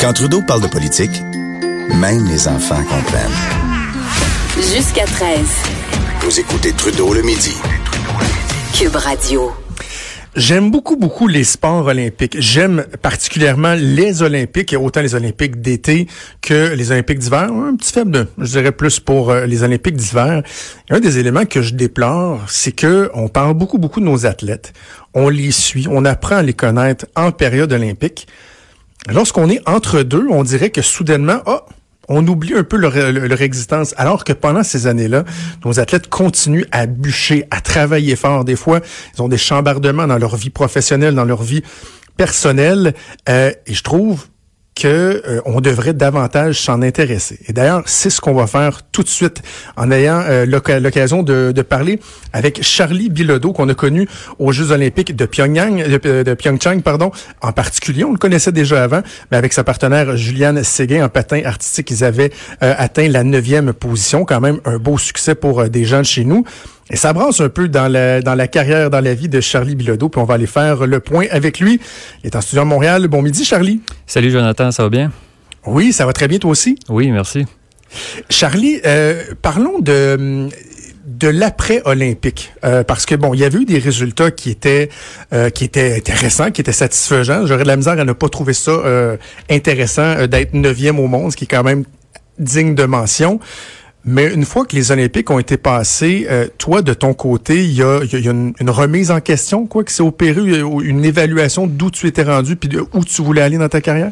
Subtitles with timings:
[0.00, 1.10] Quand Trudeau parle de politique,
[2.00, 3.30] même les enfants comprennent.
[4.56, 5.38] Jusqu'à 13.
[6.22, 7.54] Vous écoutez Trudeau le midi.
[8.74, 9.52] Cube Radio.
[10.34, 12.36] J'aime beaucoup, beaucoup les sports olympiques.
[12.38, 16.06] J'aime particulièrement les Olympiques, et autant les Olympiques d'été
[16.40, 17.52] que les Olympiques d'hiver.
[17.52, 20.42] Un petit faible, de, je dirais plus pour euh, les Olympiques d'hiver.
[20.88, 24.72] Un des éléments que je déplore, c'est que on parle beaucoup, beaucoup de nos athlètes.
[25.12, 28.26] On les suit, on apprend à les connaître en période olympique.
[29.08, 31.60] Lorsqu'on est entre deux, on dirait que soudainement, oh,
[32.08, 35.24] on oublie un peu leur, existence, alors que pendant ces années-là,
[35.64, 38.44] nos athlètes continuent à bûcher, à travailler fort.
[38.44, 38.80] Des fois,
[39.14, 41.62] ils ont des chambardements dans leur vie professionnelle, dans leur vie
[42.16, 42.94] personnelle.
[43.28, 44.26] Euh, et je trouve
[44.88, 47.38] euh, on devrait davantage s'en intéresser.
[47.48, 49.42] Et d'ailleurs, c'est ce qu'on va faire tout de suite
[49.76, 52.00] en ayant euh, l'occasion de, parler
[52.32, 57.10] avec Charlie Bilodeau qu'on a connu aux Jeux olympiques de Pyongyang, de, pardon.
[57.42, 61.42] En particulier, on le connaissait déjà avant, mais avec sa partenaire Juliane Séguin en patin
[61.44, 65.84] artistique, ils avaient euh, atteint la neuvième position, quand même un beau succès pour des
[65.84, 66.44] gens chez nous.
[66.90, 69.76] Et ça brasse un peu dans la, dans la carrière, dans la vie de Charlie
[69.76, 71.80] Bilodeau, puis on va aller faire le point avec lui.
[72.24, 73.06] Il est en studio à Montréal.
[73.06, 73.80] Bon midi, Charlie.
[74.06, 75.12] Salut, Jonathan, ça va bien?
[75.66, 76.76] Oui, ça va très bien, toi aussi?
[76.88, 77.46] Oui, merci.
[78.28, 80.48] Charlie, euh, parlons de
[81.06, 84.88] de l'après-olympique euh, parce que bon il y avait eu des résultats qui étaient
[85.32, 88.52] euh, qui étaient intéressants qui étaient satisfaisants j'aurais de la misère à ne pas trouver
[88.52, 89.16] ça euh,
[89.50, 91.84] intéressant euh, d'être neuvième au monde ce qui est quand même
[92.38, 93.40] digne de mention
[94.04, 97.72] mais une fois que les Olympiques ont été passés, euh, toi, de ton côté, il
[97.72, 102.22] y a, une, remise en question, quoi, qui s'est opérée, une évaluation d'où tu étais
[102.22, 104.10] rendu, puis où tu voulais aller dans ta carrière?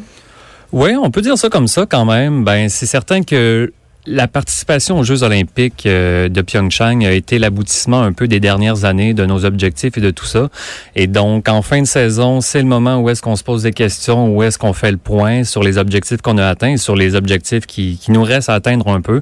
[0.71, 2.43] Oui, on peut dire ça comme ça quand même.
[2.43, 3.73] Ben, c'est certain que
[4.09, 8.83] la participation aux Jeux olympiques euh, de Pyeongchang a été l'aboutissement un peu des dernières
[8.83, 10.49] années de nos objectifs et de tout ça.
[10.95, 13.71] Et donc, en fin de saison, c'est le moment où est-ce qu'on se pose des
[13.71, 17.15] questions, où est-ce qu'on fait le point sur les objectifs qu'on a atteints, sur les
[17.15, 19.21] objectifs qui, qui, nous restent à atteindre un peu.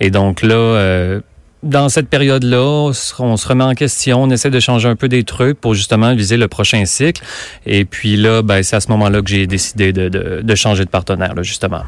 [0.00, 1.20] Et donc là, euh,
[1.64, 5.24] dans cette période-là, on se remet en question, on essaie de changer un peu des
[5.24, 7.22] trucs pour justement viser le prochain cycle.
[7.66, 10.84] Et puis là, ben, c'est à ce moment-là que j'ai décidé de, de, de changer
[10.84, 11.82] de partenaire, là, justement.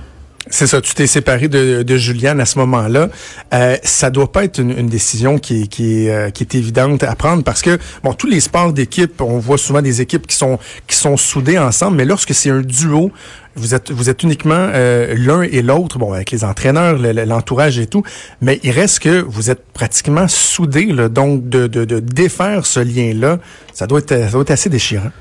[0.53, 3.09] C'est ça, tu t'es séparé de, de Juliane à ce moment-là.
[3.55, 7.15] Euh, ça doit pas être une, une décision qui qui, euh, qui est évidente à
[7.15, 10.59] prendre parce que bon, tous les sports d'équipe, on voit souvent des équipes qui sont
[10.89, 13.13] qui sont soudées ensemble, mais lorsque c'est un duo,
[13.55, 17.87] vous êtes vous êtes uniquement euh, l'un et l'autre, bon, avec les entraîneurs, l'entourage et
[17.87, 18.03] tout,
[18.41, 22.81] mais il reste que vous êtes pratiquement soudés, là, donc de, de, de défaire ce
[22.81, 23.39] lien-là,
[23.73, 25.13] ça doit être ça doit être assez déchirant.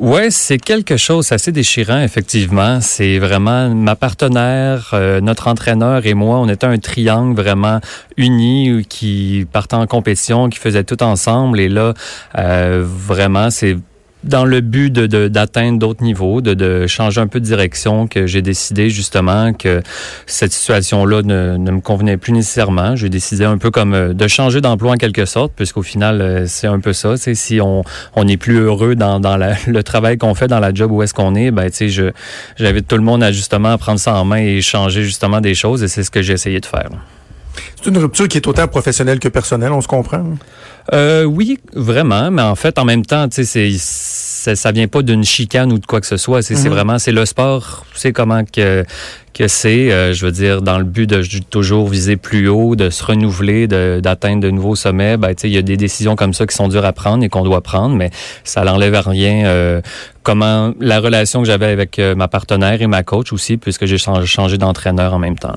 [0.00, 2.80] Ouais, c'est quelque chose assez déchirant, effectivement.
[2.80, 7.80] C'est vraiment ma partenaire, euh, notre entraîneur et moi, on était un triangle vraiment
[8.16, 11.58] uni qui partait en compétition, qui faisait tout ensemble.
[11.58, 11.94] Et là,
[12.36, 13.76] euh, vraiment, c'est
[14.24, 18.26] dans le but de, d'atteindre d'autres niveaux, de, de, changer un peu de direction, que
[18.26, 19.82] j'ai décidé justement que
[20.26, 22.96] cette situation-là ne, ne, me convenait plus nécessairement.
[22.96, 26.44] J'ai décidé un peu comme euh, de changer d'emploi en quelque sorte, puisqu'au final, euh,
[26.46, 27.16] c'est un peu ça.
[27.16, 27.84] Si on
[28.14, 31.02] on n'est plus heureux dans, dans la, le travail qu'on fait dans la job où
[31.02, 32.10] est-ce qu'on est, ben je
[32.56, 35.82] j'invite tout le monde à justement prendre ça en main et changer justement des choses,
[35.82, 36.90] et c'est ce que j'ai essayé de faire.
[37.76, 40.24] C'est une rupture qui est autant professionnelle que personnelle, on se comprend?
[40.92, 45.02] Euh, oui, vraiment, mais en fait, en même temps, tu sais, c'est ça, vient pas
[45.02, 46.42] d'une chicane ou de quoi que ce soit.
[46.42, 46.68] C'est mm-hmm.
[46.68, 48.84] vraiment, c'est le sport, c'est comment que
[49.38, 52.90] que c'est, euh, je veux dire, dans le but de toujours viser plus haut, de
[52.90, 55.16] se renouveler, d'atteindre de, de, nouveaux sommets.
[55.16, 57.44] Ben, il y a des décisions comme ça qui sont dures à prendre et qu'on
[57.44, 58.10] doit prendre, mais
[58.42, 59.80] ça n'enlève à rien euh,
[60.24, 63.98] comment la relation que j'avais avec euh, ma partenaire et ma coach aussi, puisque j'ai
[63.98, 65.54] changé, changé d'entraîneur en même temps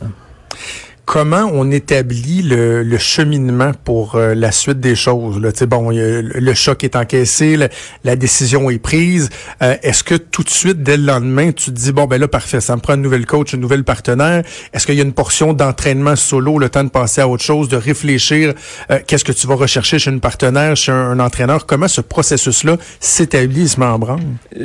[1.12, 5.42] comment on établit le, le cheminement pour euh, la suite des choses.
[5.42, 5.50] Là?
[5.68, 7.58] bon, le choc est encaissé,
[8.06, 9.30] la, décision est prise.
[9.62, 12.30] Euh, est-ce que tout de suite, dès le lendemain, tu te dis, bon, ben là,
[12.30, 14.44] parfait, ça me prend une nouvelle coach, une nouvelle partenaire.
[14.72, 17.68] Est-ce qu'il y a une portion d'entraînement solo, le temps de passer à autre chose,
[17.68, 18.54] de réfléchir,
[18.90, 21.66] euh, qu'est-ce que tu vas rechercher chez une partenaire, chez un, un entraîneur?
[21.66, 23.86] Comment ce processus-là s'établit, se met?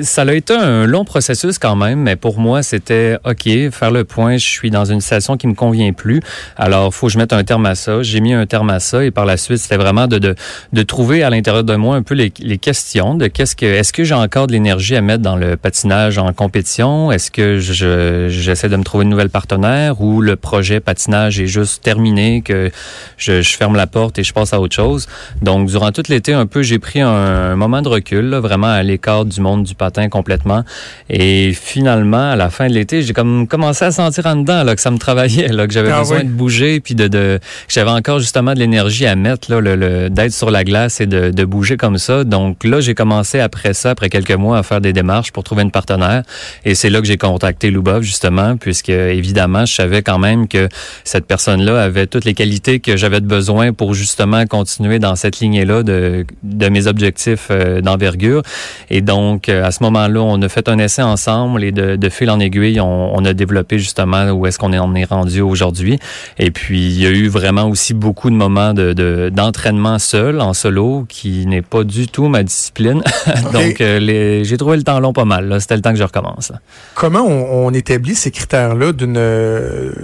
[0.02, 4.04] Ça a été un long processus quand même, mais pour moi, c'était, OK, faire le
[4.04, 6.20] point, je suis dans une situation qui me convient plus.
[6.56, 8.02] Alors, faut que je mette un terme à ça.
[8.02, 10.34] J'ai mis un terme à ça et par la suite, c'était vraiment de, de,
[10.72, 13.92] de, trouver à l'intérieur de moi un peu les, les questions de qu'est-ce que, est-ce
[13.92, 17.10] que j'ai encore de l'énergie à mettre dans le patinage en compétition?
[17.12, 21.46] Est-ce que je, j'essaie de me trouver une nouvelle partenaire ou le projet patinage est
[21.46, 22.70] juste terminé, que
[23.16, 25.06] je, je ferme la porte et je passe à autre chose?
[25.42, 28.68] Donc, durant tout l'été, un peu, j'ai pris un, un, moment de recul, là, vraiment
[28.68, 30.64] à l'écart du monde du patin complètement.
[31.10, 34.74] Et finalement, à la fin de l'été, j'ai comme commencé à sentir en dedans là,
[34.74, 37.38] que ça me travaillait, là, que j'avais ah besoin de bouger, puis de, de
[37.68, 41.30] j'avais encore justement de l'énergie à mettre, là, le, d'être sur la glace et de,
[41.30, 42.24] de bouger comme ça.
[42.24, 45.62] Donc là, j'ai commencé après ça, après quelques mois, à faire des démarches pour trouver
[45.62, 46.22] une partenaire.
[46.64, 50.68] Et c'est là que j'ai contacté Lubov, justement, puisque évidemment, je savais quand même que
[51.04, 55.40] cette personne-là avait toutes les qualités que j'avais de besoin pour justement continuer dans cette
[55.40, 58.42] lignée-là de, de mes objectifs euh, d'envergure.
[58.90, 62.08] Et donc, euh, à ce moment-là, on a fait un essai ensemble et de, de
[62.08, 65.40] fil en aiguille, on, on a développé justement où est-ce qu'on est, on est rendu
[65.40, 65.98] aujourd'hui.
[66.38, 70.54] Et puis, il y a eu vraiment aussi beaucoup de moments de, d'entraînement seul, en
[70.54, 73.02] solo, qui n'est pas du tout ma discipline.
[73.52, 75.60] donc, euh, j'ai trouvé le temps long pas mal.
[75.60, 76.52] C'était le temps que je recommence.
[76.94, 79.16] Comment on, on, établit ces critères-là d'une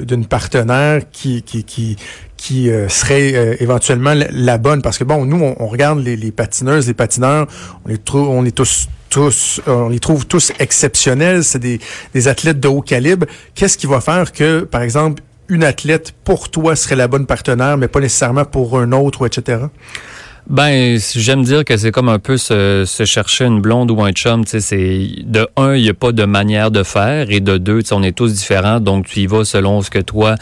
[0.02, 1.96] d'une partenaire qui, qui, qui,
[2.42, 4.82] qui euh, serait euh, éventuellement la, bonne?
[4.82, 7.46] Parce que bon nous on, regarde les, les, patineuses les patineurs
[7.84, 11.80] on les trouve on est tous tous on les trouve tous exceptionnels c'est des,
[12.14, 15.22] des athlètes de haut calibre qu'est-ce qui va faire que par exemple
[15.52, 19.64] une athlète pour toi serait la bonne partenaire mais pas nécessairement pour un autre etc
[20.48, 24.10] ben, j'aime dire que c'est comme un peu se, se, chercher une blonde ou un
[24.10, 24.44] chum.
[24.46, 28.02] C'est de un, il n'y a pas de manière de faire, et de deux, on
[28.02, 30.34] est tous différents, donc tu y vas selon ce que toi,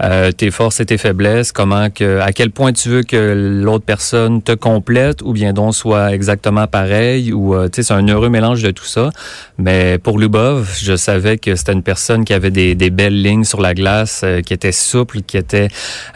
[0.00, 3.84] euh, tes forces et tes faiblesses, comment que, à quel point tu veux que l'autre
[3.84, 8.62] personne te complète, ou bien donc soit exactement pareil, ou euh, c'est un heureux mélange
[8.62, 9.10] de tout ça.
[9.58, 13.44] Mais pour Lubov, je savais que c'était une personne qui avait des, des belles lignes
[13.44, 15.68] sur la glace, euh, qui était souple, qui était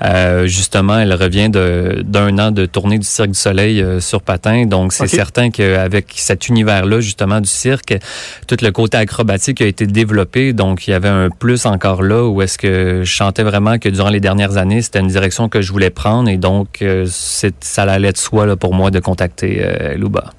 [0.03, 4.67] euh, justement, elle revient d'un an de tournée du cirque du Soleil euh, sur patin.
[4.67, 7.99] Donc, c'est certain qu'avec cet univers-là, justement, du cirque,
[8.47, 10.53] tout le côté acrobatique a été développé.
[10.53, 13.89] Donc, il y avait un plus encore là où est-ce que je sentais vraiment que
[13.89, 16.29] durant les dernières années, c'était une direction que je voulais prendre.
[16.29, 20.33] Et donc, euh, ça allait de soi là, pour moi de contacter euh, Luba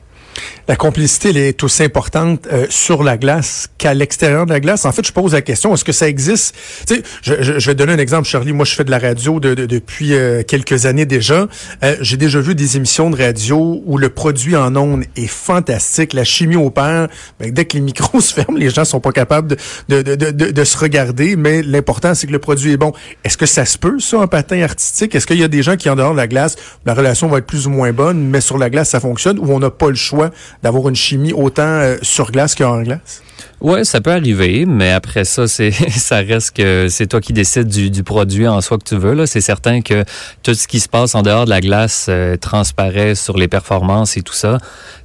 [0.68, 4.86] la complicité elle est aussi importante euh, sur la glace qu'à l'extérieur de la glace.
[4.86, 6.56] En fait, je pose la question, est-ce que ça existe?
[6.88, 8.54] Tu sais, je, je, vais donner un exemple, Charlie.
[8.54, 11.48] Moi, je fais de la radio de, depuis euh, quelques années déjà.
[11.84, 16.14] Euh, j'ai déjà vu des émissions de radio où le produit en ondes est fantastique,
[16.14, 17.08] la chimie opère.
[17.40, 19.56] Ben, dès que les micros se ferment, les gens sont pas capables
[19.90, 22.94] de, de, de, de se regarder, mais l'important, c'est que le produit est bon.
[23.24, 25.16] Est-ce que ça se peut, ça, en patin artistique?
[25.16, 26.56] Est-ce qu'il y a des gens qui, en dehors de la glace,
[26.86, 29.52] la relation va être plus ou moins bonne, mais sur la glace, ça fonctionne, ou
[29.52, 30.32] on n'a pas le choix
[30.62, 33.24] d'avoir une chimie autant euh, sur glace qu'en glace?
[33.64, 37.70] Ouais, ça peut arriver, mais après ça, c'est ça reste que c'est toi qui décides
[37.70, 39.14] du, du, produit en soi que tu veux.
[39.14, 40.04] Là, c'est certain que
[40.44, 44.18] tout ce qui se passe en dehors de la glace euh, transparaît sur les performances
[44.18, 44.58] et tout ça.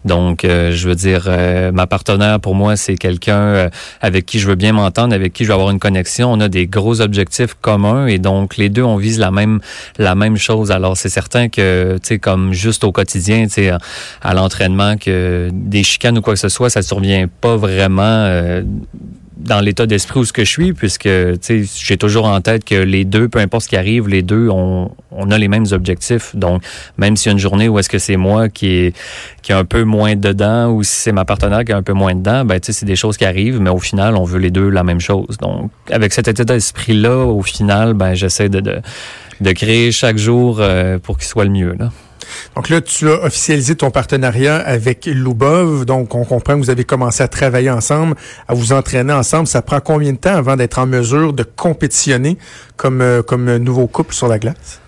[0.04, 3.70] Donc, euh, je veux dire, euh, ma partenaire pour moi, c'est quelqu'un
[4.00, 6.32] avec qui je veux bien m'entendre, avec qui je veux avoir une connexion.
[6.32, 9.60] On a des gros objectifs communs et donc les deux on vise la même
[9.98, 10.72] la même chose.
[10.72, 13.70] Alors, c'est certain que tu sais, comme juste au quotidien, tu sais,
[14.20, 18.62] à l'entraînement, que des chicanes ou quoi que ce soit, ça survient pas vraiment euh,
[19.38, 23.04] dans l'état d'esprit où ce que je suis, puisque j'ai toujours en tête que les
[23.04, 26.34] deux, peu importe ce qui arrive, les deux, on, on a les mêmes objectifs.
[26.34, 26.62] Donc,
[26.96, 28.96] même s'il y a une journée où est-ce que c'est moi qui est
[29.42, 32.14] qui un peu moins dedans, ou si c'est ma partenaire qui est un peu moins
[32.14, 34.82] dedans, ben c'est des choses qui arrivent, mais au final, on veut les deux la
[34.82, 35.38] même chose.
[35.40, 38.80] Donc, avec cet état d'esprit-là, au final, ben j'essaie de, de,
[39.40, 41.76] de créer chaque jour euh, pour qu'il soit le mieux.
[41.78, 41.90] Là.
[42.56, 45.84] Donc là, tu as officialisé ton partenariat avec Lubov.
[45.84, 48.14] Donc, on comprend que vous avez commencé à travailler ensemble,
[48.46, 49.46] à vous entraîner ensemble.
[49.46, 52.38] Ça prend combien de temps avant d'être en mesure de compétitionner
[52.76, 54.80] comme, euh, comme nouveau couple sur la glace?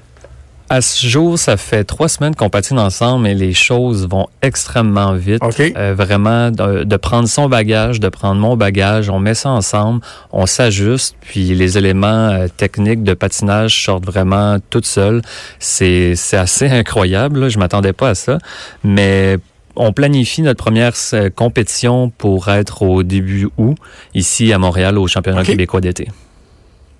[0.72, 5.14] À ce jour, ça fait trois semaines qu'on patine ensemble et les choses vont extrêmement
[5.14, 5.42] vite.
[5.58, 10.46] Euh, vraiment, de, prendre son bagage, de prendre mon bagage, on met ça ensemble, on
[10.46, 15.22] s'ajuste, puis les éléments euh, techniques de patinage sortent vraiment toutes seuls.
[15.58, 17.48] C'est assez incroyable, là.
[17.48, 18.38] je m'attendais pas à ça,
[18.84, 19.38] mais
[19.74, 23.76] on planifie notre première euh, compétition pour être au début août,
[24.14, 26.06] ici à Montréal, au championnat québécois d'été.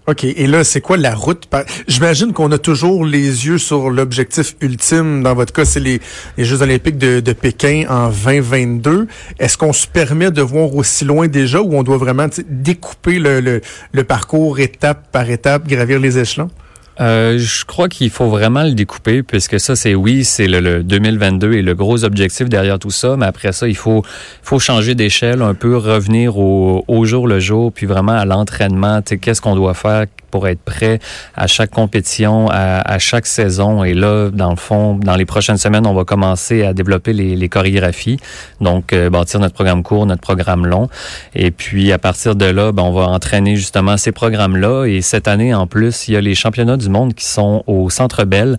[0.07, 0.25] OK.
[0.25, 1.49] Et là, c'est quoi la route?
[1.87, 5.23] J'imagine qu'on a toujours les yeux sur l'objectif ultime.
[5.23, 6.00] Dans votre cas, c'est les,
[6.38, 9.07] Jeux olympiques de, Pékin en 2022.
[9.38, 13.61] Est-ce qu'on se permet de voir aussi loin déjà ou on doit vraiment découper le,
[13.92, 16.50] le parcours étape par étape, gravir les échelons?
[17.00, 21.54] Euh, je crois qu'il faut vraiment le découper puisque ça c'est oui c'est le, 2022
[21.54, 24.04] et le gros objectif derrière tout ça mais après ça il faut
[24.42, 29.00] faut changer d'échelle un peu revenir au, au jour le jour puis vraiment à l'entraînement
[29.00, 30.99] qu'est-ce qu'on doit faire pour être prêt
[31.37, 33.84] à chaque compétition, à, à, chaque saison.
[33.84, 37.37] Et là, dans le fond, dans les prochaines semaines, on va commencer à développer les,
[37.37, 38.18] les chorégraphies,
[38.60, 40.88] donc euh, bâtir notre programme court, notre programme long.
[41.34, 44.87] Et puis, à partir de là, ben, on va entraîner justement ces programmes-là.
[44.87, 47.90] Et cette année, en plus, il y a les championnats du monde qui sont au
[47.90, 48.56] Centre Bell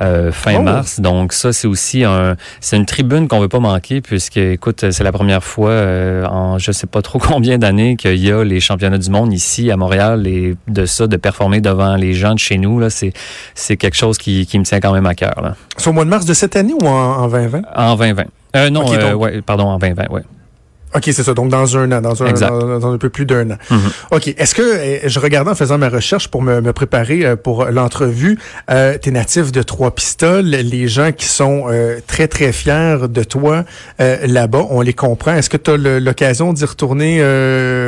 [0.00, 0.62] euh, fin oh!
[0.62, 1.00] mars.
[1.00, 5.04] Donc ça, c'est aussi un, c'est une tribune qu'on veut pas manquer puisque, écoute, c'est
[5.04, 8.60] la première fois euh, en je sais pas trop combien d'années qu'il y a les
[8.60, 12.38] championnats du monde ici à Montréal et de ça de performer devant les gens de
[12.38, 13.12] chez nous, là, c'est,
[13.54, 15.40] c'est quelque chose qui, qui me tient quand même à cœur.
[15.42, 15.54] Là.
[15.76, 17.62] C'est au mois de mars de cette année ou en, en 2020?
[17.76, 18.24] En 2020.
[18.56, 20.22] Euh, non, okay, euh, ouais, pardon, en 2020, ouais.
[20.96, 21.34] OK, c'est ça.
[21.34, 23.58] Donc, dans un an, dans un, dans, dans un peu plus d'un an.
[23.68, 24.16] Mm -hmm.
[24.16, 24.24] OK.
[24.38, 27.56] Est-ce que, eh, je regardais en faisant ma recherche pour me, me préparer euh, pour
[27.76, 28.34] l'entrevue,
[28.70, 30.50] euh, tu es natif de Trois-Pistoles.
[30.74, 33.56] Les gens qui sont euh, très, très fiers de toi
[34.00, 35.34] euh, là-bas, on les comprend.
[35.38, 35.76] Est-ce que tu as
[36.08, 37.83] l'occasion d'y retourner euh,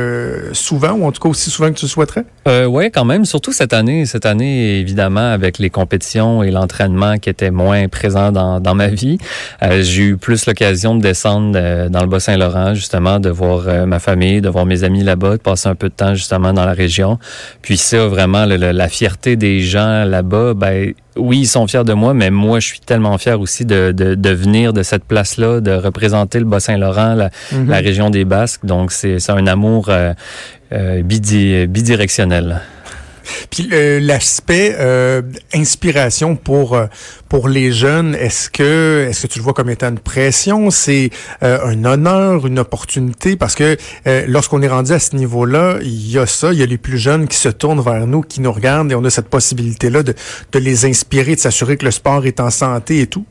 [0.53, 2.25] souvent ou en tout cas aussi souvent que tu le souhaiterais?
[2.47, 3.25] Euh, oui, quand même.
[3.25, 4.05] Surtout cette année.
[4.05, 8.87] Cette année, évidemment, avec les compétitions et l'entraînement qui étaient moins présents dans, dans ma
[8.87, 9.17] vie,
[9.61, 14.41] j'ai eu plus l'occasion de descendre dans le Bas-Saint-Laurent, justement de voir euh, ma famille,
[14.41, 17.19] de voir mes amis là-bas, de passer un peu de temps justement dans la région.
[17.61, 22.13] Puis ça, vraiment, la fierté des gens là-bas, ben oui, ils sont fiers de moi,
[22.13, 25.71] mais moi, je suis tellement fier aussi de, de, de venir de cette place-là, de
[25.71, 27.69] représenter le Bas-Saint-Laurent, la, mm -hmm.
[27.69, 28.65] la, région des Basques.
[28.65, 30.13] Donc, c'est un amour euh,
[30.73, 32.61] euh, bidi, bidirectionnel.
[33.49, 35.21] Puis euh, l'aspect euh,
[35.53, 36.85] inspiration pour euh,
[37.29, 41.09] pour les jeunes, est-ce que est-ce que tu le vois comme étant une pression, c'est
[41.41, 43.35] un honneur, une opportunité?
[43.35, 43.77] Parce que
[44.27, 46.97] lorsqu'on est rendu à ce niveau-là, il y a ça, il y a les plus
[46.97, 50.03] jeunes qui se tournent vers nous, qui nous regardent et on a cette possibilité là
[50.03, 50.13] de
[50.53, 53.25] de les inspirer, de s'assurer que le sport est en santé et tout.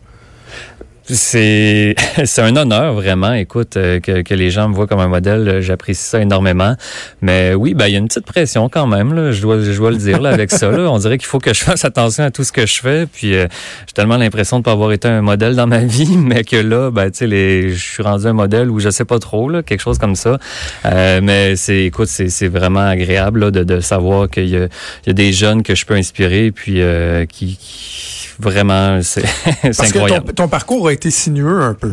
[1.08, 1.94] C'est
[2.24, 3.32] c'est un honneur vraiment.
[3.32, 6.74] Écoute euh, que, que les gens me voient comme un modèle, j'apprécie ça énormément.
[7.22, 9.30] Mais oui, ben il y a une petite pression quand même là.
[9.30, 10.70] Je dois je dois le dire là avec ça.
[10.70, 10.90] Là.
[10.90, 13.06] On dirait qu'il faut que je fasse attention à tout ce que je fais.
[13.06, 13.46] Puis euh,
[13.86, 16.90] j'ai tellement l'impression de pas avoir été un modèle dans ma vie, mais que là,
[16.90, 19.62] ben tu sais les, je suis rendu un modèle où je sais pas trop là,
[19.62, 20.38] quelque chose comme ça.
[20.84, 24.64] Euh, mais c'est écoute, c'est c'est vraiment agréable là, de, de savoir qu'il y a
[25.04, 29.24] il y a des jeunes que je peux inspirer puis euh, qui, qui vraiment, c'est
[29.64, 30.26] incroyable.
[30.26, 31.92] Que ton, ton parcours a été sinueux un peu?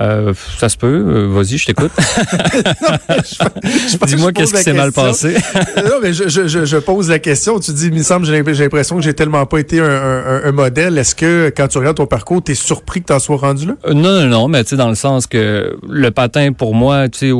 [0.00, 0.86] Euh, ça se peut.
[0.86, 1.92] Euh, Vas-y, je t'écoute.
[4.06, 5.36] Dis-moi qu'est-ce qui s'est mal passé.
[5.76, 7.60] non, mais je, je, je, pose la question.
[7.60, 10.52] Tu dis, il me semble, j'ai l'impression que j'ai tellement pas été un, un, un
[10.52, 10.96] modèle.
[10.96, 13.66] Est-ce que quand tu regardes ton parcours, tu es surpris que tu en sois rendu
[13.66, 13.74] là?
[13.86, 17.08] Euh, non, non, non, mais tu sais, dans le sens que le patin, pour moi,
[17.08, 17.32] tu sais,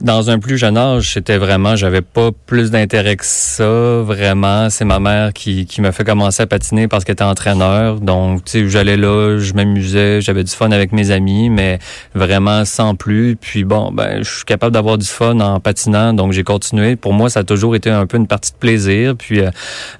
[0.00, 4.70] dans un plus jeune âge, c'était vraiment, j'avais pas plus d'intérêt que ça, vraiment.
[4.70, 8.00] C'est ma mère qui, qui m'a fait commencer à patiner parce qu'elle était entraîneur.
[8.00, 11.78] Donc, tu sais, j'allais là, je m'amusais, j'avais du fun avec mes amis, mais
[12.14, 13.36] vraiment sans plus.
[13.36, 16.96] Puis bon, ben, je suis capable d'avoir du fun en patinant, donc j'ai continué.
[16.96, 19.16] Pour moi, ça a toujours été un peu une partie de plaisir.
[19.16, 19.50] Puis euh,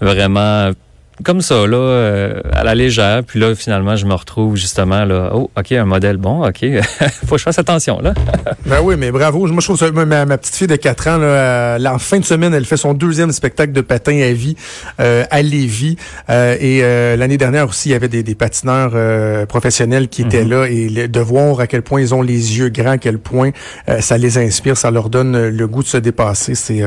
[0.01, 0.71] vraiment
[1.25, 3.23] comme ça, là, euh, à la légère.
[3.25, 5.31] Puis là, finalement, je me retrouve justement là.
[5.35, 6.65] Oh, OK, un modèle bon, OK.
[7.27, 8.15] Faut que je fasse attention, là.
[8.67, 9.47] ben oui, mais bravo.
[9.47, 12.25] Moi, je trouve ça, ma, ma petite fille de 4 ans, là, en fin de
[12.25, 14.57] semaine, elle fait son deuxième spectacle de patin à vie
[15.01, 15.97] euh, à Lévis.
[16.31, 20.23] Euh, et euh, l'année dernière aussi, il y avait des, des patineurs euh, professionnels qui
[20.23, 20.51] étaient mm -hmm.
[20.51, 21.03] là.
[21.05, 23.51] Et de voir à quel point ils ont les yeux grands, à quel point
[23.89, 26.55] euh, ça les inspire, ça leur donne le goût de se dépasser.
[26.55, 26.83] C'est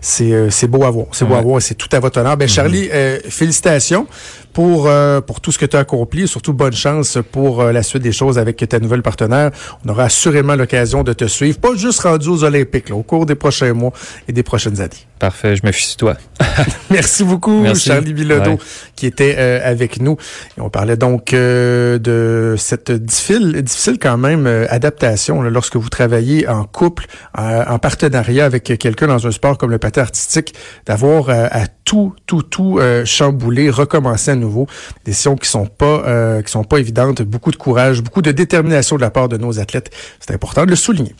[0.00, 1.06] c'est c'est beau à voir.
[1.12, 1.30] C'est ouais.
[1.30, 1.62] beau à voir.
[1.62, 2.36] C'est tout à votre honneur.
[2.36, 3.30] Ben, Charlie, mm -hmm.
[3.30, 4.06] félicitations félicitations
[4.52, 7.72] pour euh, pour tout ce que tu as accompli et surtout bonne chance pour euh,
[7.72, 9.50] la suite des choses avec ta nouvelle partenaire.
[9.84, 13.34] On aura assurément l'occasion de te suivre, pas juste rendu aux Olympiques, au cours des
[13.34, 13.92] prochains mois
[14.28, 15.06] et des prochaines années.
[15.22, 16.16] Parfait, je me fie toi.
[16.90, 17.90] Merci beaucoup, Merci.
[17.90, 18.58] Charlie Bilodeau, ouais.
[18.96, 20.16] qui était euh, avec nous.
[20.58, 25.76] Et on parlait donc euh, de cette difficile, difficile quand même euh, adaptation là, lorsque
[25.76, 27.06] vous travaillez en couple,
[27.38, 32.42] en partenariat avec quelqu'un dans un sport comme le patin artistique, d'avoir à tout, tout,
[32.42, 34.66] tout chambouler, recommencer à nouveau.
[35.04, 37.22] Des décisions qui sont pas qui sont pas évidentes.
[37.22, 39.92] Beaucoup de courage, beaucoup de détermination de la part de nos athlètes.
[40.18, 41.14] C'est important de le souligner.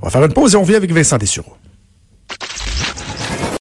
[0.00, 1.56] On va faire une pause et on vient avec Vincent Dessureau.